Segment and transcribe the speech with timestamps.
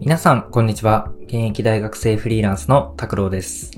[0.00, 1.12] 皆さん、こんにちは。
[1.24, 3.70] 現役大学生フリーランスの拓郎です。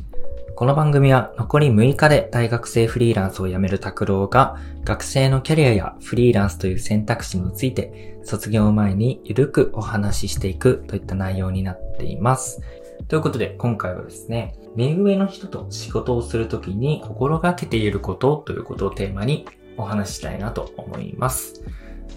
[0.55, 12.63] この番組は残り6日で大学生フリーランスを辞める拓郎が学生のキャリアやフリーランスという選択肢について卒業前にゆるくお話ししていくといった内容になっています。
[13.09, 19.45] ということで今回はですね、目上の人と仕事をするときに心がけていることということをテーマに
[19.77, 21.65] お話ししたいなと思います。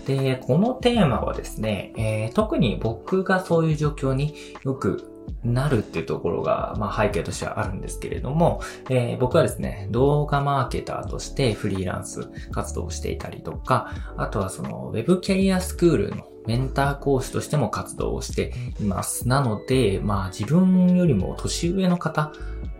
[0.05, 5.11] で、このテーマはですね、えー、特に僕がそういう状況によく
[5.43, 19.27] なるっていうところが、まあ背景としてはあるんですけれども、えー、僕はですね、動画マーケターとしてフリーランス活動をしていたりとか、あとはその Web キャリアスクールのメンター講師としても活動をしています。
[19.27, 22.31] なので、まあ自分よりも年上の方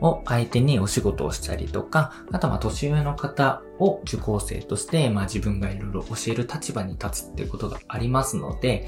[0.02, 8.88] を相手にお仕事をしたりとか、あとは年上の方を受講生として、まあ自分がいろいろ教える立場に立つっていうことがありますので、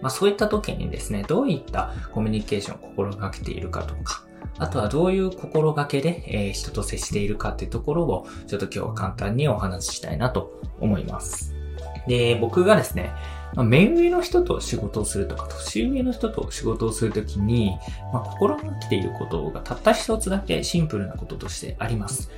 [0.00, 4.24] まあそういった時にですね、どういったコミュニケーションを心がけているかとか、
[4.58, 11.61] あとはどういう心がけで、えー、人と接しているかっていうところを、ちょっと今日は簡単にお話ししたいなと思います。
[12.06, 13.12] で、僕がですね、
[13.54, 17.76] ま、目上の人と仕事をするとか、年上の人と仕事をするときに、
[18.12, 22.30] まあ、心がけていることがたった一つだけシンプルなこととしてあります。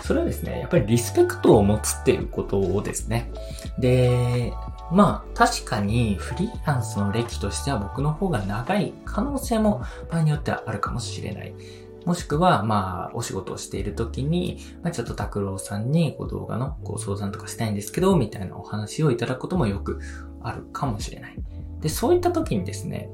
[0.00, 3.30] それはですね、やっぱりリスペクトを持つっていうことをですね。
[3.78, 4.52] で、
[4.90, 11.54] まあ確かにフリーランスの歴としては僕の方が長い可能性も場合によってはあるかもしれない。
[12.04, 20.00] もしくは、まあ、お仕事をしている時に、まあ、ちょっと拓郎さんにこう動画のご相談とかしたいんですけど、みたいなお話をいただくこともよく
[20.42, 21.36] あるかもしれない。
[21.80, 23.10] で、そういった時にですね、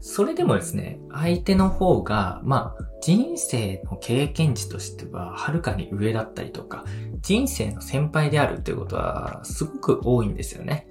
[0.00, 6.84] それでもですね、相手の方が、まあ、人生の経験値としては、はるかに上だったりとか、
[7.22, 10.86] 人生の先輩であるということは、すごく多いんですよね。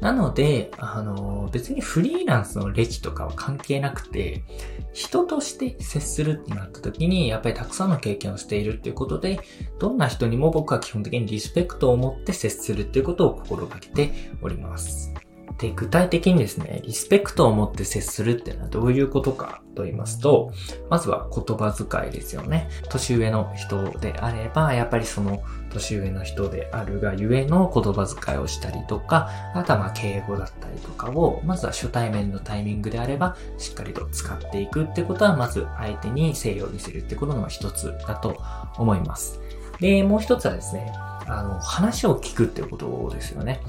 [0.00, 4.44] なので、あの、別にフリーランスの歴とかは関係なくて、
[4.92, 9.40] 人として接するってなった時に、やっぱりたくさんの経験をしているっていうことで、
[9.80, 15.12] どんな人にも僕は基本的にリスペクトを持って接するっていうことを心がけております。
[15.58, 20.52] で、具体的にですね、リスペクトを持って接するっていうのはどういうことかと言いますと、
[20.88, 22.68] まずは言葉遣いですよね。
[22.88, 38.36] 年上の人であれば、やっぱりその年上の人であるがゆえの言葉遣いをしたりとか、あとはまあ敬語だったりとかを、まずは初対面のタイミングであれば、しっかりと使っていくってことは、まず相手に誠意を見せるってことの一つだと
[38.76, 39.40] 思います。
[39.80, 40.92] で、もう一つはですね、
[41.28, 43.60] あの、話を聞くってことですよね。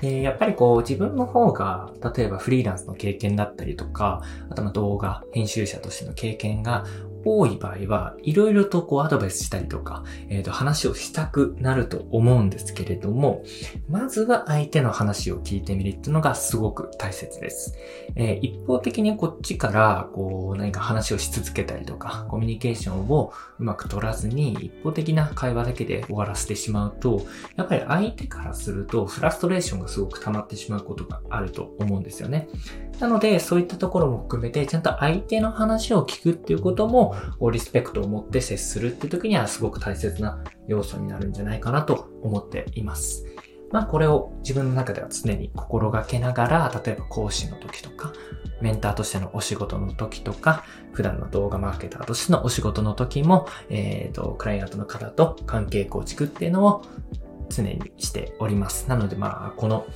[0.00, 6.84] で、やっぱりこう自分の方が、例えばフリーランスの経験だったりとか、あとま動画、編集者としての経験が
[7.24, 13.42] 多い場合は、いろいろとこうアドバイスしたりとか、えっ、ー、と話をしたくなると思うんですけれども、
[13.88, 17.76] まずは相手の話を聞いてみるっていうのがすごく大切です。
[18.16, 27.22] えー、一方的にこっちからこう何か話をし続けたりとか、コミュニケーションをうまく取らずに一方的な会話だけで終わらせてしまうと、
[27.56, 32.48] やっぱり相手からするとフラストレーションがすごく溜まってしまうことがあると思うんですよね。
[33.00, 37.07] なので、そういったところも含めて、ちゃんと相手の話を聞くっていうことも
[37.38, 43.26] も、リスペクトを持って接するって時にはすごく大切な要素になるんじゃないかなと思っています。
[43.70, 48.12] まあこれを自分の中では常に心がけながら、例えば講師の時とか、
[48.60, 56.84] メンターとしてのお仕事の時とか、普段の動画マーケターとしてのお仕事の時も、えっ、ー、と、クライアントの方と関係構築っていうのを
[57.48, 58.88] 常にしております。
[58.88, 59.86] なのでまあ、この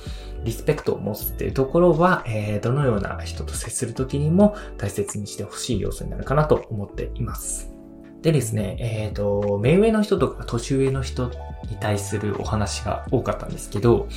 [0.43, 7.73] リスペクトを持つっていうところは、えー、どのような人と接するときにも大切にしてほしい要素になるかなと思っています。
[8.21, 11.29] でですね、えっ、ー、と、目上の人とか年上の人
[11.69, 14.07] に対するお話が多かったんですけど、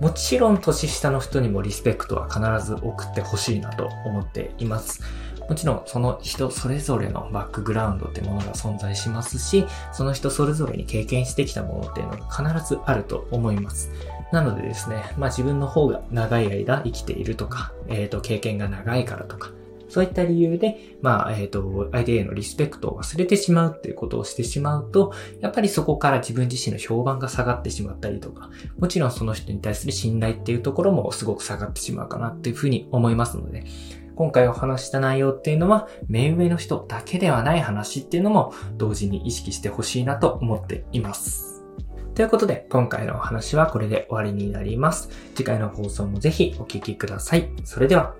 [0.00, 5.02] もちろん年下の人にもリスペクトは必ず送ってほしいなと思っています。
[5.48, 13.90] もちろんその人それぞれのバックグラウンドってものが存在しますし、その人それぞれに経験してきたものっていうのが必ずあると思います。
[14.30, 19.52] なのでですね、まあ自分の方が長い間生きているとか、えっ、ー、と、経験が長いからとか、
[19.88, 33.64] そういった理由で、まあ、えっ、ー、と、相手へのリスペクトを忘れてしまうっていうことをしてしまうと、やっぱりそこから自分自身の評判が下がってしまったりとか、もちろんその人に対する信頼っていうところもすごく下がってしまうかなっていうふうに思いますので、
[34.18, 41.62] 今回お話した内容っていうのは、目上の人だけではない話っていうのも同時に意識してほしいなと思っています。
[42.16, 45.08] ということで、今回のお話はこれで終わりになります。
[45.36, 47.48] 次回の放送もぜひお聴きください。
[47.62, 48.16] それでは。